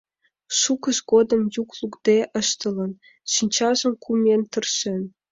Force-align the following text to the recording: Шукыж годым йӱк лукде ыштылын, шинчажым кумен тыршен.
Шукыж 0.59 0.97
годым 1.11 1.41
йӱк 1.53 1.69
лукде 1.79 2.17
ыштылын, 2.41 2.91
шинчажым 3.33 3.93
кумен 4.03 4.41
тыршен. 4.51 5.01